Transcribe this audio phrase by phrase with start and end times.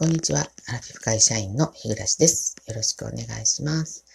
[0.00, 0.50] こんにちは。
[0.66, 2.56] アラフィフ会社員の日暮です。
[2.66, 4.06] よろしくお願いします。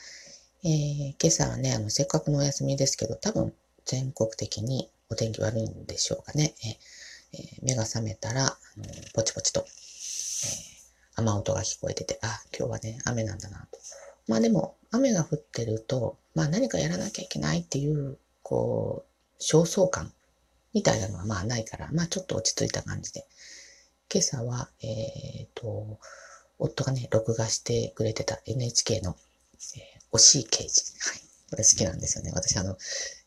[0.63, 3.53] えー、今朝はね、あの、せっかくのお休みですけど、多分
[3.85, 6.55] 全国的にお天気悪いんでしょうかね。
[7.35, 9.67] えー、目が覚めたら、あのポチポチと、えー、
[11.17, 13.77] 雨音が聞こえてて、あ、今日はね、雨なんだなと。
[14.27, 19.05] まあでも、雨が降ってると、まあ何かやらなきゃいけないっていう、こ
[19.39, 20.11] う、焦燥感
[20.73, 23.27] みたいなのはまあないから、まあちょっと落ち着いた感じで。
[24.11, 25.99] 今朝は、えっ、ー、と、
[26.59, 29.15] 夫がね、録画してくれてた NHK の、
[29.75, 30.83] えー、惜しい刑事。
[30.99, 31.19] はい。
[31.49, 32.31] これ好きなんですよね。
[32.33, 32.77] 私、あの、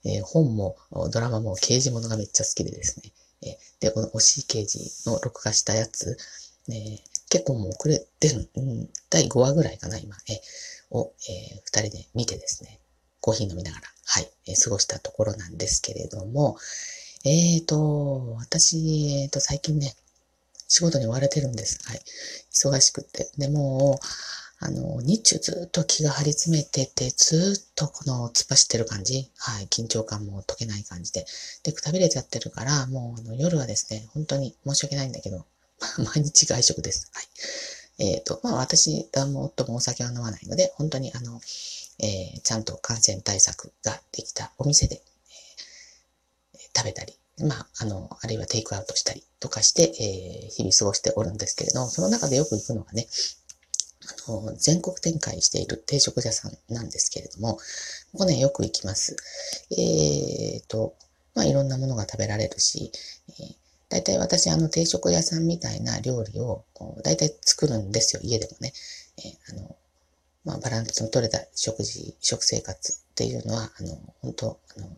[0.04, 0.76] えー、本も
[1.12, 3.12] ドラマも刑事物がめっちゃ好きでですね。
[3.42, 6.16] えー、で、この惜しい刑事の録画したやつ、
[6.68, 6.98] えー、
[7.30, 10.38] 結構もう遅れてる、うん、第5話ぐらいかな、今、えー、
[10.90, 12.80] を、えー、二人で見てですね、
[13.20, 16.56] コーヒー飲みながら、はい、えー、過ごしたところなんですけれども、
[17.24, 19.94] えーと、私、えーと、最近ね、
[20.68, 21.80] 仕事に追われてるんです。
[21.88, 22.00] はい。
[22.52, 23.30] 忙しくって。
[23.38, 24.06] で、もう
[24.60, 29.30] あの、日中ずっと気が張り詰めてて、ずっとこの突っ走ってる感じ。
[29.38, 29.66] はい。
[29.66, 31.26] 緊張感も解けない感じで。
[31.62, 35.46] で、くたびれちゃってるから、もうあの夜はですね、本当に申し訳ないんだけど、
[36.12, 37.08] 毎日外食です。
[37.12, 37.26] はい。
[37.98, 41.40] えっ、ー、と、まあ私、だも夫もお酒は飲まないので、本当にあの、
[42.00, 45.02] えー、ちゃんと感染対策ができたお店で、
[46.54, 53.06] えー、食べたり、まあ、あの、あるいはテイクアウトしたりとかして、えー、日々過ごしておるんですけれど、その中でよく行くのがね、
[54.26, 57.56] あの、全国展開している定食屋さんなんですけれども、
[58.12, 59.16] ここね、よく行きます。
[59.70, 60.94] えーと、
[61.34, 62.90] まあ、いろんなものが食べられるし、
[63.28, 63.54] えー、
[63.90, 66.64] 大体私、あの、定食屋さんみたいな料理を、
[67.04, 68.72] 大体作るんですよ、家でもね。
[69.18, 69.76] えー、あの、
[70.44, 74.88] まあ、バランスの取れた食事、食生活っていうのは、あの、本当あの、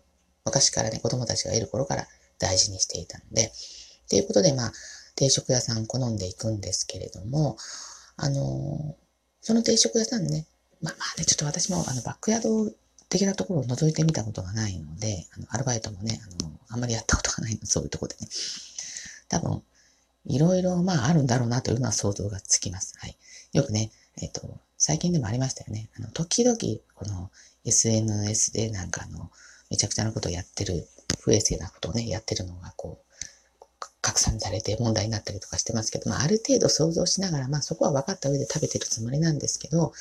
[0.44, 2.08] 昔からね、子供たちがいる頃から
[2.40, 3.52] 大事にしていたので、
[4.08, 4.72] ということで、まあ、
[5.14, 7.56] 定食屋さん好んでいくんですけれども、
[8.16, 8.96] あの、
[9.40, 10.46] その定食屋さんね、
[10.82, 12.72] まあまあね、ちょっと私もあのバックヤード
[13.08, 18.28] 的なところを覗いてみたことがないので、あのアルバイトもね、あの、あんまりやったことがないので、そういうところでね。
[19.28, 19.62] 多分、
[20.26, 22.94] いろいろ、まあ、あるんだろうなというのは想像がつきます。
[22.98, 23.16] はい。
[23.52, 24.42] よくね、えっ、と、
[24.76, 25.88] 最近でもありましたよね。
[25.98, 26.56] あの、時々、
[26.94, 27.30] この
[27.64, 29.30] SNS でなんかあの、
[29.70, 30.88] めちゃくちゃなことをやってる
[31.20, 33.10] 不衛生なことをね、やってるのが、こう、
[34.02, 39.92] 拡散されて問題になったりとかしてますけど、まあ、ある程度想像しながら、まあ、そこは分かった上で食べてるつもりなんですけど、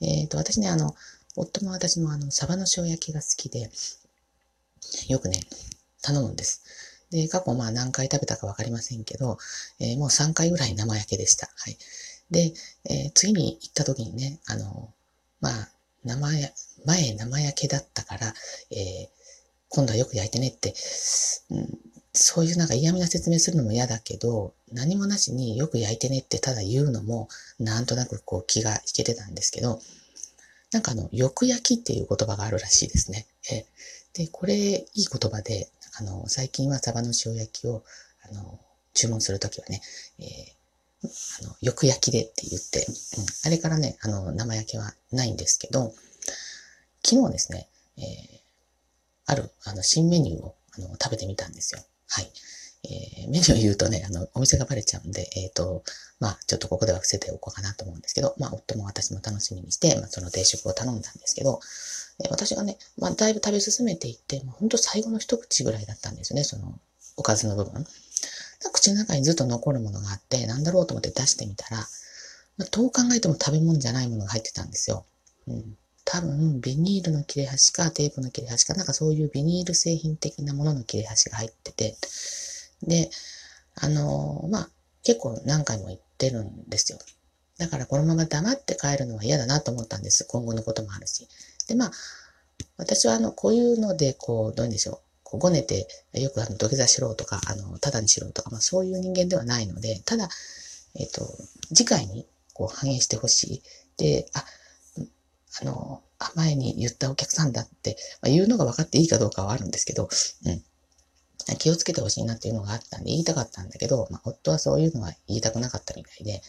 [0.00, 0.94] えっ、ー、と、私ね、あの、
[1.36, 3.70] 夫も私もあの、サバの塩焼きが好きで、
[5.08, 5.40] よくね、
[6.02, 6.62] 頼むんです。
[7.10, 9.38] で、過去まあ何回食べたかわかりませんけど、
[9.80, 11.48] えー、もう3回ぐらい生焼けでした。
[11.56, 11.76] はい。
[12.30, 12.54] で、
[12.88, 14.92] えー、次に行った時にね、あの、
[15.40, 15.68] まあ、
[16.04, 16.50] 生や、
[16.84, 18.34] 前生焼けだったから、
[18.70, 19.08] えー、
[19.74, 20.74] 今度はよく焼いてねって、
[21.50, 21.78] うん、
[22.12, 27.28] そういうなんか嫌味な説明するのも嫌だけど、何もなしによく焼いてねってただ言うのも、
[27.58, 29.80] なんとなくこう気が引けてたんですけど、
[30.72, 33.26] なんかあの、よく焼きっていう言葉があるらしいですね。
[33.50, 33.64] え
[34.12, 37.82] で、これいい言葉で、あの、最近はサバの塩焼きを、
[38.30, 38.58] あの、
[38.92, 39.80] 注文するときはね、
[40.18, 45.94] えー、あの、よく焼きでって言って、うん、あれからね、あの、生焼きはないんですけど、
[47.04, 48.41] 昨日ですね、えー
[49.32, 51.80] ある、あの、新メニューを、あの、食べてみたんですよ。
[52.08, 52.30] はい。
[52.84, 55.84] えー、メニュー言うとね、あの、お店がバレちゃうんで、えっ、ー、と、
[56.20, 61.60] まあ、ちょっとここでは伏せておこうかなと思うんですけど、まあ、夫も私も楽しみにして、まあ、その定食を頼んだんですけど、
[62.24, 66.78] えー、私がね、まあ、だいぶ食べ進めていって、もうほんと最後の一口ぐらいだったんですよね、その、
[67.16, 67.86] おかずの部分。
[68.72, 71.78] 口の中にずっと残るものがあって、なんだろうと思って出してみたら、
[72.58, 75.04] まあ、どう考えても食べ物じゃないものが入ってたんですよ。
[75.48, 75.76] うん。
[76.04, 81.96] 多分、ビニールの切れ端かテープの切れ端か、なんかそういうビニール製品的なものの切れ端が入ってて、
[82.82, 83.10] で、
[83.76, 84.68] あのー、まあ、
[85.02, 86.98] 結構何回も言ってるんですよ。
[87.58, 90.24] だからこのまま黙って帰るのは嫌だなと思ったんです。
[90.24, 91.28] 今後のこともあるし。
[91.68, 91.90] で、まあ、
[92.76, 94.98] 私はあの、こういうので、こう、どうでしょう。
[95.22, 100.28] こうごねて、よくあの、土下座しろとか、あの、ただにしろとか、まあそういう人間ではないので、ただ、
[100.94, 101.26] えっ、と、
[101.74, 103.62] 次回にこう反映してほしい。
[103.96, 104.44] で、あ、
[105.60, 106.02] あの、
[106.34, 110.08] 前に言ったお客さんだって、まあ、言うのが分かっていいかどうかはあるんですけど、
[110.46, 110.62] うん。
[111.58, 116.40] 気をつけてほしいなっていうのがあったんで言いたかったんだけど、まあ、夫はそういうのは言いたくなかったみたいで、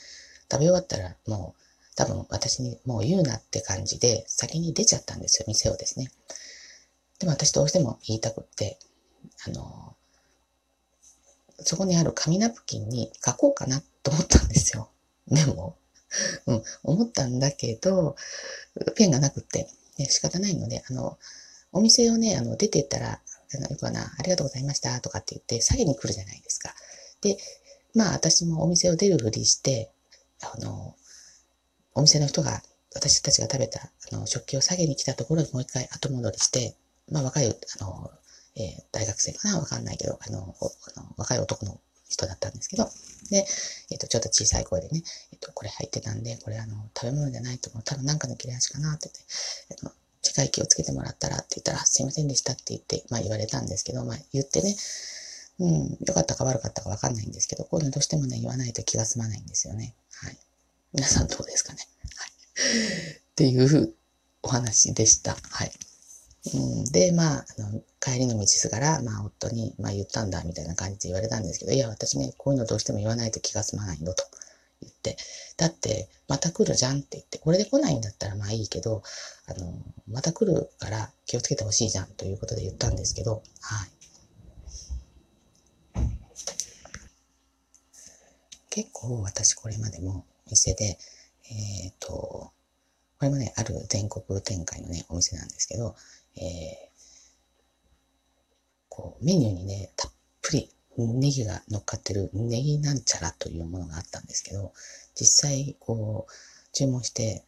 [0.51, 6.11] 食べ終わったらもう多分私にもう言うなって感じで先に出ちゃったんですよ、店をですね。
[7.19, 8.77] でも私どうしても言いたくって、
[9.47, 9.95] あの、
[11.59, 14.89] そこにある紙ナプキンに書こうかなと思ったんですよ。
[15.27, 15.75] メモ
[16.45, 18.15] うん、思ったんだけど、
[18.95, 19.67] ペンがなくって、
[19.97, 21.17] ね、仕方ないので、あの、
[21.71, 23.19] お店をね、あの、出てったら、
[23.55, 26.73] あの、よくはな、ありがとうございました、とかって言って、下げに来るじゃないですか。
[27.21, 27.37] で、
[27.93, 29.91] まあ、私もお店を出るふりして、
[30.41, 30.95] あの、
[31.95, 32.61] お店の人が、
[32.95, 36.75] 私たちが食べたあの食器を下げに来たところにもう一回後戻りして、
[37.11, 38.11] まあ若い、あの、
[38.55, 41.79] えー、大学生かなわかんないけど、あの、あの若い男の
[42.13, 42.89] 人だったんですけど、
[43.29, 43.45] で、
[43.91, 45.01] えっ、ー、と、ちょっと小さい声でね、
[45.31, 47.83] えっ、ー、と、これ入ってたんで、これあの、食べ物じゃないと思う。
[47.83, 49.21] 多分なんかの切れ端かなって言って、
[49.71, 54.75] えっ、と、近い気をつけてもらったらって言ったら、すいませんでしたって言って、まあ言われたんですけど、まあ言ってね、
[55.59, 59.95] うん、良かったか悪かったかわかんないんですけど、こういうのどうしてもね、言わないと気が済まないんですよね。
[60.21, 60.37] はい。
[60.93, 61.79] 皆さんどうですかね。
[62.15, 62.31] はい。
[62.31, 63.93] っていう
[64.41, 65.35] お話でした。
[65.49, 65.71] はい。
[66.45, 74.23] うん、で、まあ、あの、帰りの道すがら、まあ、夫に、まあ、言ったんだ、みたいな感じで言われたんですけど、いや、私ね、こういうのどうしても言わないと気が済まないの、と。
[74.81, 75.17] 言って、
[75.55, 79.01] だって、また来るじゃんって言って、これで来ないんだったらまあいいけど、
[79.47, 79.73] あの、
[80.11, 83.89] また来るから気をつけてほしいじゃん、ということで言ったんですけど、はい。
[88.69, 90.97] 結構私これまでも店で、
[91.49, 92.51] えっ、ー、と、
[93.23, 95.95] これもね、ある全国展開のね、お店なんですけど、
[96.35, 96.43] えー、
[98.89, 100.11] こう、メニューにね、たっ
[100.41, 104.73] ぷりネギが乗っかってるネギなんちゃらというものがあったんですけど、
[105.15, 106.31] 実際、こう、
[106.73, 107.45] 注文して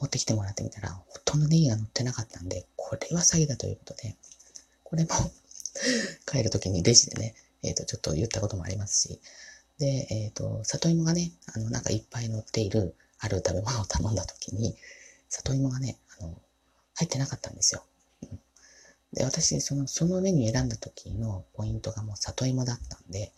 [0.00, 4.16] 持ってきてもらってみたら、ほとんどネギが乗ってなかったんで、これは詐欺だということで、
[4.82, 5.10] これも
[6.26, 9.20] 帰るときにレジでね、えっ、ー、と、ちょっと言ったこともありますし、
[9.78, 14.74] で、えっ、ー、と、里芋がね、あの、なんかいっぱい乗っているある食べ物を頼んだ時に、
[15.28, 16.34] 里芋がね、あの、
[16.96, 17.84] 入ってなかったんですよ。
[18.22, 18.38] うん、
[19.12, 23.32] で、私、その、そのメニュー選んだ時のポイントがもう里芋だったんで、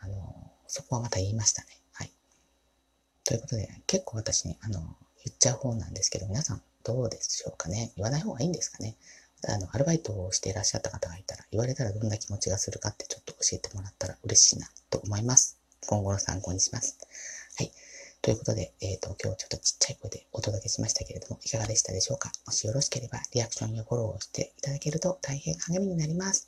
[0.00, 1.68] あの、そこはまた言いましたね。
[1.92, 2.12] はい。
[3.24, 4.80] ということで、結構私ね、あの、
[5.24, 7.92] 言っちゃう方なんですけど、皆さんどうでしょうかね？
[7.96, 8.96] 言わない方がいいんですかね？
[9.46, 15.58] あの、アルバイトをしていらっしゃった方がいたら、言われたらどんな気持ちがするかってちょっと教えてもらったら嬉しいなと思います。
[15.86, 16.96] 今後の参考にします。
[18.22, 22.30] ということで、えっ、ー、と、今日ちょっとちっちゃい声でお届けしましたけれども、いかがでしたでしょうか？
[22.46, 26.46] もしよろしければ、リアクションやフォローをしていただけると大変励みになります。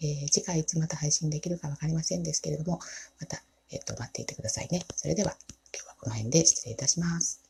[0.00, 2.80] えー、次回いつまた配信できるかわかりませんですけれども、
[3.20, 4.82] また、えっ、ー、と、待っていてくださいね。
[4.96, 5.36] それでは、
[5.72, 7.43] 今日はこの辺で失礼いたします。